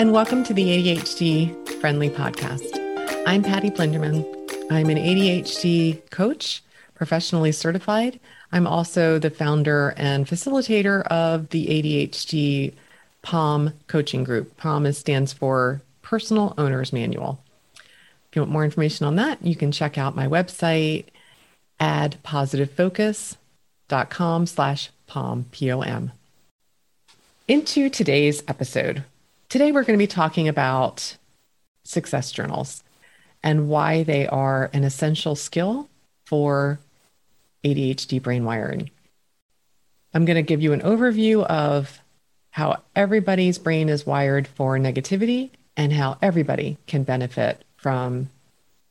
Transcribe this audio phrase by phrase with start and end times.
[0.00, 2.70] and welcome to the ADHD Friendly Podcast.
[3.26, 4.24] I'm Patty Blinderman.
[4.70, 6.62] I'm an ADHD coach,
[6.94, 8.18] professionally certified.
[8.50, 12.72] I'm also the founder and facilitator of the ADHD
[13.20, 14.56] POM coaching group.
[14.56, 17.44] POM stands for Personal Owner's Manual.
[17.74, 21.04] If you want more information on that, you can check out my website,
[21.78, 26.12] addpositivefocus.com slash POM, P-O-M.
[27.46, 29.04] Into today's episode.
[29.50, 31.16] Today we're going to be talking about
[31.82, 32.84] success journals
[33.42, 35.88] and why they are an essential skill
[36.24, 36.78] for
[37.64, 38.92] ADHD brain wiring.
[40.14, 42.00] I'm going to give you an overview of
[42.50, 48.30] how everybody's brain is wired for negativity and how everybody can benefit from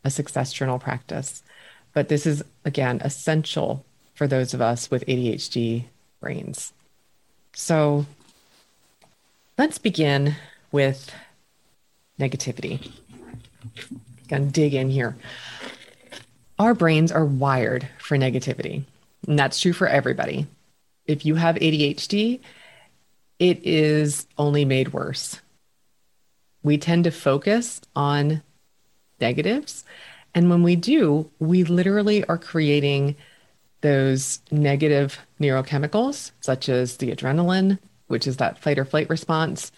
[0.03, 1.41] a success journal practice.
[1.93, 5.85] But this is, again, essential for those of us with ADHD
[6.19, 6.73] brains.
[7.53, 8.05] So
[9.59, 10.37] let's begin
[10.71, 11.13] with
[12.17, 12.93] negativity.
[14.29, 15.17] Gonna dig in here.
[16.57, 18.85] Our brains are wired for negativity,
[19.27, 20.47] and that's true for everybody.
[21.07, 22.39] If you have ADHD,
[23.37, 25.41] it is only made worse.
[26.63, 28.41] We tend to focus on
[29.19, 29.83] negatives.
[30.33, 33.17] And when we do, we literally are creating
[33.81, 39.71] those negative neurochemicals, such as the adrenaline, which is that fight or flight response,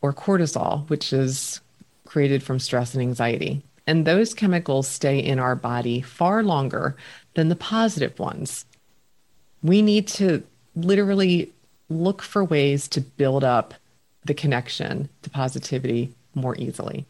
[0.00, 1.60] or cortisol, which is
[2.04, 3.62] created from stress and anxiety.
[3.86, 6.96] And those chemicals stay in our body far longer
[7.34, 8.64] than the positive ones.
[9.62, 10.42] We need to
[10.74, 11.52] literally
[11.88, 13.74] look for ways to build up
[14.24, 17.06] the connection to positivity more easily.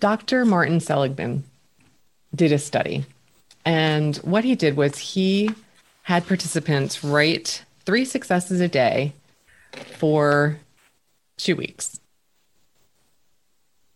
[0.00, 0.44] Dr.
[0.44, 1.44] Martin Seligman
[2.34, 3.04] did a study,
[3.64, 5.50] and what he did was he
[6.02, 9.14] had participants write three successes a day
[9.96, 10.60] for
[11.38, 11.98] two weeks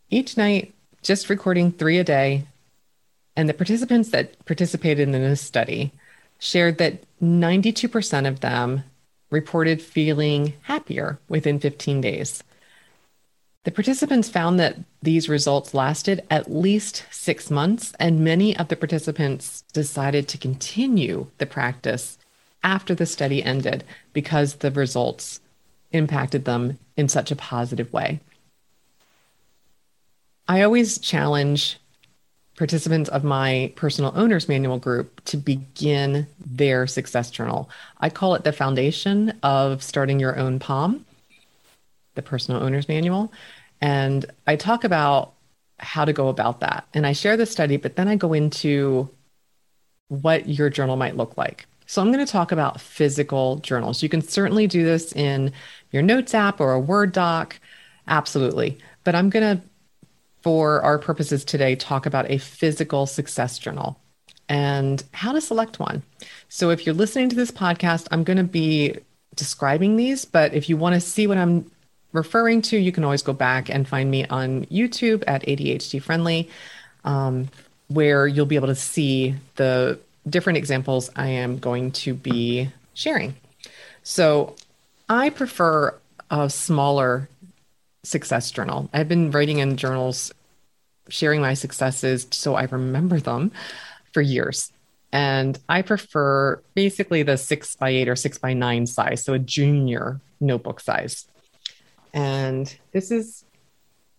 [0.09, 0.73] each night,
[1.03, 2.47] just recording three a day.
[3.37, 5.93] And the participants that participated in this study
[6.39, 8.85] shared that 92% of them
[9.31, 12.43] reported feeling happier within 15 days.
[13.65, 18.77] The participants found that these results lasted at least six months, and many of the
[18.77, 22.17] participants decided to continue the practice
[22.63, 25.41] after the study ended because the results
[25.93, 28.21] impacted them in such a positive way.
[30.49, 31.79] I always challenge
[32.57, 37.71] participants of my personal owner's manual group to begin their success journal.
[37.99, 41.05] I call it the foundation of starting your own POM,
[42.15, 43.33] the personal owner's manual.
[43.81, 45.33] And I talk about
[45.79, 46.87] how to go about that.
[46.95, 49.09] And I share the study, but then I go into
[50.09, 51.67] what your journal might look like.
[51.93, 54.03] So I'm going to talk about physical journals.
[54.03, 55.53] You can certainly do this in
[55.91, 57.61] your notes app or a Word doc.
[58.09, 58.79] Absolutely.
[59.05, 59.63] But I'm going to
[60.41, 64.01] for our purposes today, talk about a physical success journal
[64.49, 66.03] and how to select one.
[66.49, 68.97] So, if you're listening to this podcast, I'm going to be
[69.37, 71.71] describing these, but if you want to see what I'm
[72.13, 76.49] referring to, you can always go back and find me on YouTube at ADHD Friendly,
[77.05, 77.51] um,
[77.89, 83.35] where you'll be able to see the different examples I am going to be sharing.
[84.03, 84.57] So,
[85.09, 85.95] I prefer
[86.31, 87.29] a smaller
[88.03, 88.89] success journal.
[88.93, 90.33] I've been writing in journals,
[91.09, 93.53] sharing my successes so I remember them
[94.13, 94.73] for years.
[95.13, 99.39] And I prefer basically the six by eight or six by nine size, so a
[99.39, 101.27] junior notebook size.
[102.15, 103.45] And this is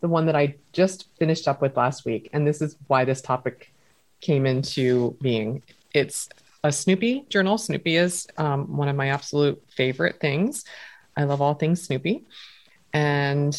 [0.01, 2.29] the one that I just finished up with last week.
[2.33, 3.73] And this is why this topic
[4.21, 5.63] came into being.
[5.93, 6.29] It's
[6.63, 7.57] a Snoopy journal.
[7.57, 10.63] Snoopy is um, one of my absolute favorite things.
[11.15, 12.25] I love all things Snoopy.
[12.93, 13.55] And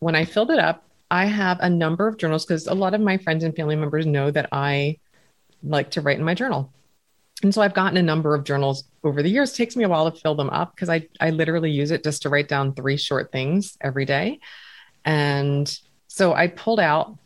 [0.00, 3.00] when I filled it up, I have a number of journals because a lot of
[3.00, 4.98] my friends and family members know that I
[5.62, 6.72] like to write in my journal.
[7.42, 9.52] And so I've gotten a number of journals over the years.
[9.52, 12.02] It takes me a while to fill them up because I, I literally use it
[12.02, 14.40] just to write down three short things every day.
[15.04, 15.78] And
[16.08, 17.16] so I pulled out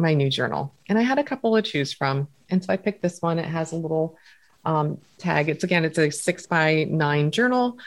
[0.00, 2.28] my new journal and I had a couple to choose from.
[2.48, 3.38] And so I picked this one.
[3.38, 4.16] It has a little
[4.64, 5.48] um, tag.
[5.48, 7.78] It's again, it's a six by nine journal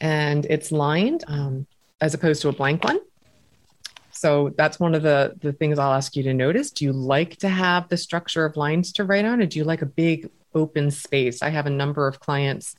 [0.00, 1.66] and it's lined um,
[2.00, 3.00] as opposed to a blank one.
[4.12, 6.70] So that's one of the the things I'll ask you to notice.
[6.70, 9.64] Do you like to have the structure of lines to write on, or do you
[9.64, 11.42] like a big open space?
[11.42, 12.74] I have a number of clients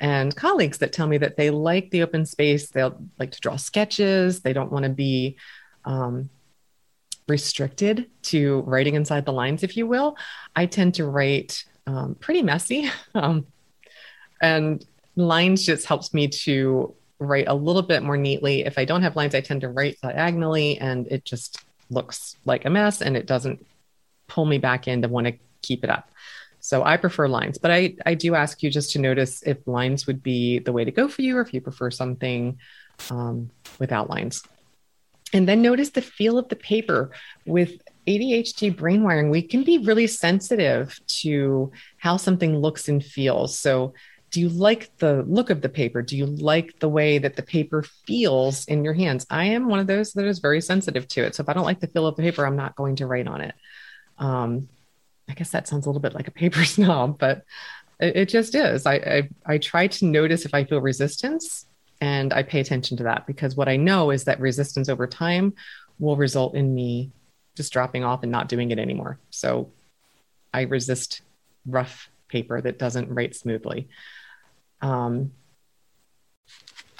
[0.00, 2.68] and colleagues that tell me that they like the open space.
[2.70, 4.40] They'll like to draw sketches.
[4.40, 5.36] They don't want to be
[5.84, 6.30] um,
[7.28, 10.16] restricted to writing inside the lines, if you will.
[10.54, 13.46] I tend to write um, pretty messy, um,
[14.40, 14.84] and
[15.16, 18.64] lines just helps me to write a little bit more neatly.
[18.64, 22.64] If I don't have lines, I tend to write diagonally and it just looks like
[22.64, 23.64] a mess and it doesn't
[24.26, 26.10] pull me back in to want to keep it up.
[26.60, 30.06] So I prefer lines, but I, I do ask you just to notice if lines
[30.06, 32.58] would be the way to go for you or if you prefer something
[33.10, 34.44] um, without lines.
[35.32, 37.10] And then notice the feel of the paper.
[37.46, 43.58] With ADHD brain wiring, we can be really sensitive to how something looks and feels.
[43.58, 43.94] So
[44.30, 46.02] do you like the look of the paper?
[46.02, 49.26] Do you like the way that the paper feels in your hands?
[49.30, 51.34] I am one of those that is very sensitive to it.
[51.34, 53.28] So if I don't like the feel of the paper, I'm not going to write
[53.28, 53.54] on it.
[54.18, 54.68] Um,
[55.28, 57.44] I guess that sounds a little bit like a paper snob, but
[58.00, 58.86] it, it just is.
[58.86, 61.66] I, I, I try to notice if I feel resistance
[62.02, 65.54] and I pay attention to that because what I know is that resistance over time
[66.00, 67.12] will result in me
[67.56, 69.20] just dropping off and not doing it anymore.
[69.30, 69.70] So
[70.52, 71.22] I resist
[71.64, 73.88] rough paper that doesn't write smoothly.
[74.80, 75.30] Um,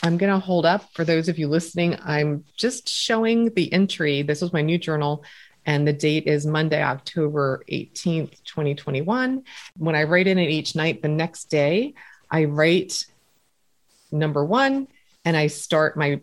[0.04, 1.98] I'm going to hold up for those of you listening.
[2.04, 4.22] I'm just showing the entry.
[4.22, 5.24] This was my new journal,
[5.66, 9.42] and the date is Monday, October 18th, 2021.
[9.78, 11.94] When I write in it each night, the next day,
[12.30, 13.04] I write
[14.12, 14.88] number one,
[15.24, 16.20] and I start my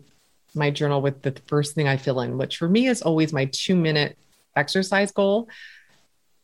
[0.54, 3.44] my journal with the first thing I fill in, which for me is always my
[3.46, 4.18] two minute
[4.56, 5.48] exercise goal.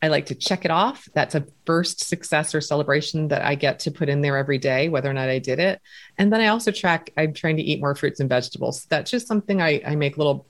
[0.02, 1.08] I like to check it off.
[1.14, 4.88] That's a first success or celebration that I get to put in there every day,
[4.88, 5.80] whether or not I did it.
[6.18, 8.84] And then I also track, I'm trying to eat more fruits and vegetables.
[8.90, 10.46] That's just something I, I make little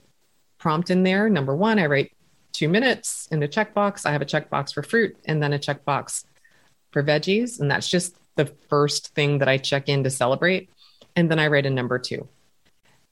[0.57, 1.29] prompt in there.
[1.29, 2.11] Number one, I write
[2.51, 4.05] two minutes in the checkbox.
[4.05, 6.25] I have a checkbox for fruit and then a checkbox
[6.91, 7.59] for veggies.
[7.59, 10.69] And that's just the first thing that I check in to celebrate.
[11.17, 12.29] And then I write a number two.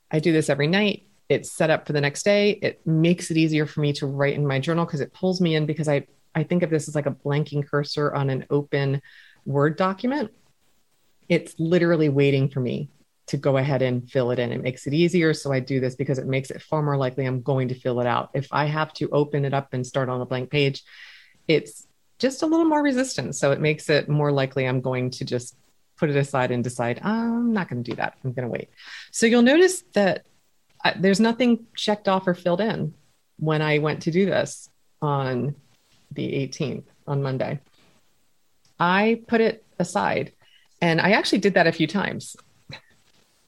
[0.09, 2.51] I do this every night it's set up for the next day.
[2.51, 5.55] It makes it easier for me to write in my journal because it pulls me
[5.55, 9.01] in because I I think of this as like a blanking cursor on an open
[9.45, 10.31] Word document.
[11.29, 12.89] It's literally waiting for me
[13.27, 14.51] to go ahead and fill it in.
[14.51, 15.33] It makes it easier.
[15.33, 18.01] So I do this because it makes it far more likely I'm going to fill
[18.01, 18.31] it out.
[18.33, 20.83] If I have to open it up and start on a blank page,
[21.47, 21.87] it's
[22.19, 23.39] just a little more resistance.
[23.39, 25.55] So it makes it more likely I'm going to just
[25.97, 28.17] put it aside and decide, I'm not going to do that.
[28.23, 28.69] I'm going to wait.
[29.11, 30.25] So you'll notice that
[30.83, 32.93] I, there's nothing checked off or filled in
[33.37, 34.69] when I went to do this
[35.01, 35.55] on
[36.11, 37.59] the 18th on Monday.
[38.79, 40.33] I put it aside
[40.81, 42.35] and I actually did that a few times.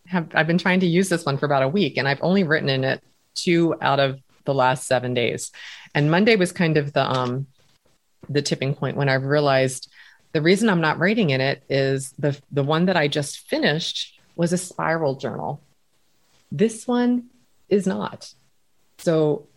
[0.08, 2.44] Have, I've been trying to use this one for about a week and I've only
[2.44, 3.04] written in it
[3.36, 5.52] two out of the last seven days.
[5.94, 7.48] And Monday was kind of the um
[8.30, 9.90] the tipping point when I realized
[10.38, 14.20] the reason I'm not writing in it is the the one that I just finished
[14.36, 15.64] was a spiral journal.
[16.52, 17.32] This one
[17.70, 18.32] is not.
[19.00, 19.48] So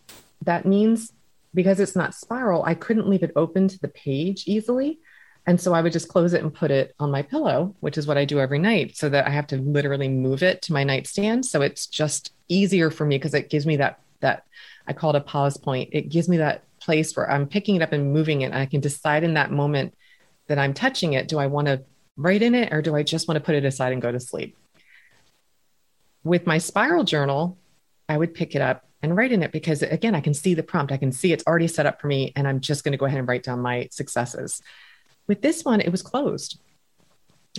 [0.43, 1.13] that means
[1.53, 4.97] because it's not spiral, I couldn't leave it open to the page easily.
[5.45, 8.07] And so I would just close it and put it on my pillow, which is
[8.07, 10.83] what I do every night, so that I have to literally move it to my
[10.83, 11.45] nightstand.
[11.45, 14.45] So it's just easier for me because it gives me that that
[14.87, 15.89] I call it a pause point.
[15.91, 18.45] It gives me that place where I'm picking it up and moving it.
[18.45, 19.93] And I can decide in that moment
[20.51, 21.81] that I'm touching it, do I want to
[22.17, 24.19] write in it or do I just want to put it aside and go to
[24.19, 24.57] sleep?
[26.25, 27.57] With my spiral journal,
[28.09, 30.61] I would pick it up and write in it because again, I can see the
[30.61, 30.91] prompt.
[30.91, 33.05] I can see it's already set up for me and I'm just going to go
[33.05, 34.61] ahead and write down my successes.
[35.25, 36.59] With this one, it was closed.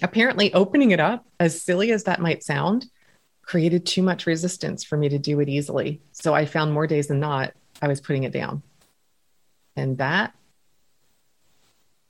[0.02, 2.90] Apparently, opening it up, as silly as that might sound,
[3.40, 6.02] created too much resistance for me to do it easily.
[6.12, 8.62] So I found more days than not, I was putting it down.
[9.76, 10.34] And that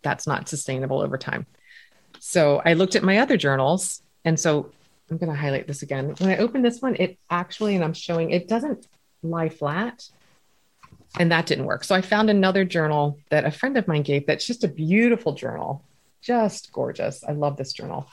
[0.03, 1.47] that's not sustainable over time.
[2.19, 4.03] So I looked at my other journals.
[4.25, 4.71] And so
[5.11, 6.15] I'm going to highlight this again.
[6.19, 8.87] When I open this one, it actually, and I'm showing, it doesn't
[9.23, 10.09] lie flat.
[11.19, 11.85] And that didn't work.
[11.85, 15.35] So I found another journal that a friend of mine gave that's just a beautiful
[15.35, 15.85] journal,
[16.23, 17.23] just gorgeous.
[17.23, 18.09] I love this journal.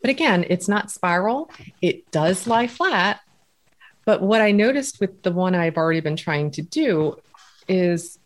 [0.00, 3.20] But again, it's not spiral, it does lie flat.
[4.04, 7.18] But what I noticed with the one I've already been trying to do
[7.68, 8.18] is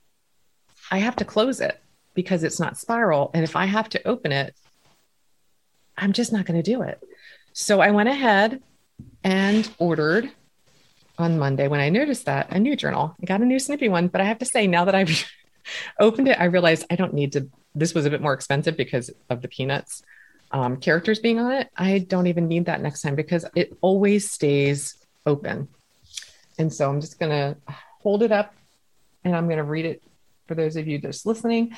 [0.90, 1.78] I have to close it
[2.14, 3.30] because it's not spiral.
[3.34, 4.54] And if I have to open it,
[5.96, 7.02] I'm just not going to do it.
[7.52, 8.62] So I went ahead
[9.22, 10.30] and ordered
[11.18, 13.14] on Monday when I noticed that a new journal.
[13.22, 15.24] I got a new Snoopy one, but I have to say, now that I've
[16.00, 17.48] opened it, I realized I don't need to.
[17.74, 20.02] This was a bit more expensive because of the peanuts
[20.52, 21.68] um, characters being on it.
[21.76, 25.68] I don't even need that next time because it always stays open.
[26.58, 27.56] And so I'm just going to
[28.02, 28.54] hold it up
[29.24, 30.02] and I'm going to read it
[30.46, 31.74] for those of you just listening.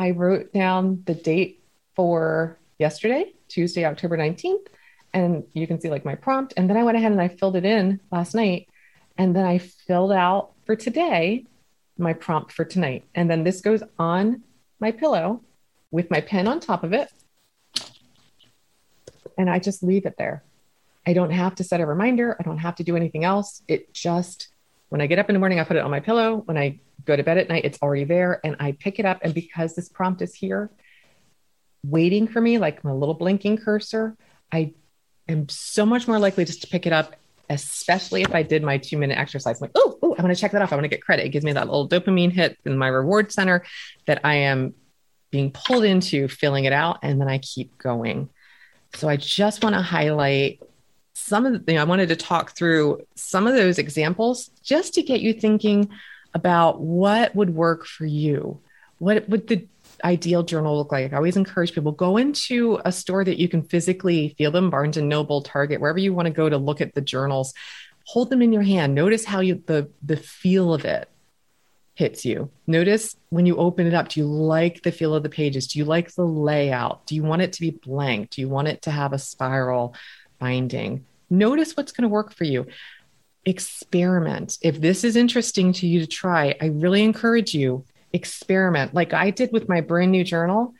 [0.00, 1.62] I wrote down the date
[1.94, 4.66] for yesterday, Tuesday, October 19th.
[5.12, 6.54] And you can see like my prompt.
[6.56, 8.70] And then I went ahead and I filled it in last night
[9.18, 11.44] and then I filled out for today
[11.98, 13.04] my prompt for tonight.
[13.14, 14.42] And then this goes on
[14.78, 15.42] my pillow
[15.90, 17.12] with my pen on top of it.
[19.36, 20.42] And I just leave it there.
[21.06, 22.38] I don't have to set a reminder.
[22.40, 23.62] I don't have to do anything else.
[23.68, 24.48] It just,
[24.88, 26.36] when I get up in the morning, I put it on my pillow.
[26.46, 29.20] When I go to bed at night, it's already there and I pick it up.
[29.22, 30.70] And because this prompt is here,
[31.84, 34.16] waiting for me, like my little blinking cursor,
[34.52, 34.74] I
[35.28, 37.16] am so much more likely just to pick it up,
[37.48, 39.56] especially if I did my two minute exercise.
[39.60, 40.72] I'm like, oh, oh, I want to check that off.
[40.72, 41.26] I want to get credit.
[41.26, 43.64] It gives me that little dopamine hit in my reward center
[44.06, 44.74] that I am
[45.30, 46.98] being pulled into filling it out.
[47.02, 48.28] And then I keep going.
[48.94, 50.60] So I just want to highlight
[51.14, 54.94] some of the, you know, I wanted to talk through some of those examples just
[54.94, 55.90] to get you thinking
[56.34, 58.60] about what would work for you.
[58.98, 59.66] What would the
[60.04, 61.12] ideal journal look like?
[61.12, 64.96] I always encourage people go into a store that you can physically feel them, Barnes
[64.96, 67.54] and Noble, Target, wherever you want to go to look at the journals.
[68.06, 68.94] Hold them in your hand.
[68.94, 71.08] Notice how you the the feel of it
[71.94, 72.50] hits you.
[72.66, 75.66] Notice when you open it up, do you like the feel of the pages?
[75.66, 77.06] Do you like the layout?
[77.06, 78.30] Do you want it to be blank?
[78.30, 79.94] Do you want it to have a spiral
[80.38, 81.04] binding?
[81.28, 82.66] Notice what's going to work for you.
[83.44, 84.58] Experiment.
[84.62, 89.30] If this is interesting to you to try, I really encourage you experiment like I
[89.30, 90.74] did with my brand new journal.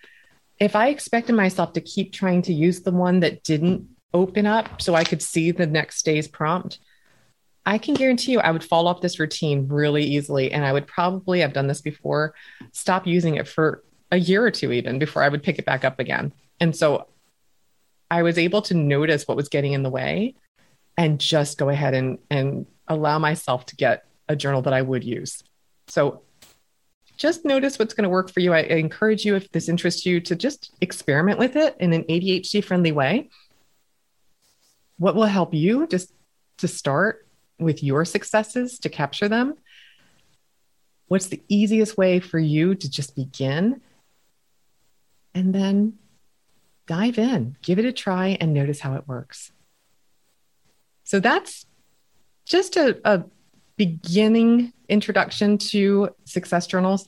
[0.58, 4.82] If I expected myself to keep trying to use the one that didn't open up
[4.82, 6.78] so I could see the next day's prompt,
[7.64, 10.52] I can guarantee you I would fall off this routine really easily.
[10.52, 12.34] And I would probably, I've done this before,
[12.72, 15.84] stop using it for a year or two even before I would pick it back
[15.84, 16.32] up again.
[16.58, 17.06] And so
[18.10, 20.34] I was able to notice what was getting in the way
[21.00, 25.02] and just go ahead and, and allow myself to get a journal that I would
[25.02, 25.42] use.
[25.88, 26.20] So
[27.16, 28.52] just notice what's going to work for you.
[28.52, 32.02] I, I encourage you, if this interests you, to just experiment with it in an
[32.02, 33.30] ADHD friendly way.
[34.98, 36.12] What will help you just
[36.58, 37.26] to start
[37.58, 39.54] with your successes to capture them?
[41.08, 43.80] What's the easiest way for you to just begin?
[45.34, 45.94] And then
[46.86, 49.50] dive in, give it a try, and notice how it works.
[51.10, 51.66] So that's
[52.46, 53.24] just a, a
[53.76, 57.04] beginning introduction to success journals.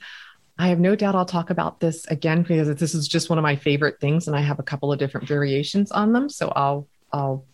[0.59, 3.45] I have no doubt I'll talk about this again because this is just one of
[3.45, 6.29] my favorite things, and I have a couple of different variations on them.
[6.29, 7.47] So I'll I'll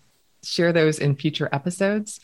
[0.42, 2.18] share those in future episodes.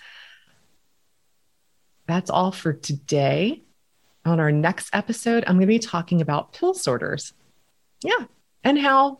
[2.06, 3.62] That's all for today.
[4.24, 7.34] On our next episode, I'm going to be talking about pill sorters.
[8.02, 8.24] Yeah,
[8.62, 9.18] and how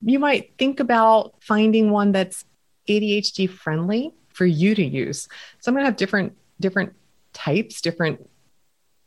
[0.00, 2.46] you might think about finding one that's
[2.88, 5.28] ADHD friendly for you to use.
[5.58, 6.94] So I'm going to have different different
[7.32, 8.20] types, different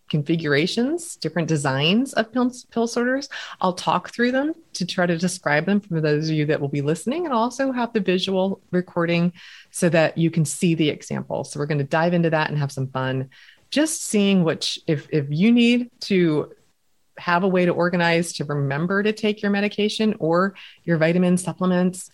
[0.09, 3.29] configurations, different designs of pill, pill sorters.
[3.61, 6.67] I'll talk through them to try to describe them for those of you that will
[6.67, 9.31] be listening and also have the visual recording
[9.71, 11.45] so that you can see the example.
[11.45, 13.29] So we're going to dive into that and have some fun.
[13.69, 16.51] Just seeing which if if you need to
[17.17, 22.09] have a way to organize to remember to take your medication or your vitamin supplements,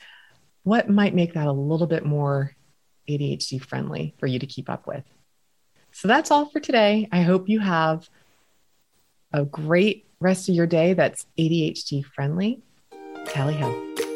[0.63, 2.56] what might make that a little bit more
[3.09, 5.03] ADHD friendly for you to keep up with.
[5.91, 7.07] So that's all for today.
[7.11, 8.09] I hope you have
[9.33, 12.61] a great rest of your day that's ADHD friendly.
[13.25, 14.06] Tally ho.